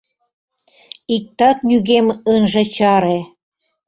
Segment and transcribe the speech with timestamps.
[1.15, 3.19] Иктат нигӧм ынже чаре!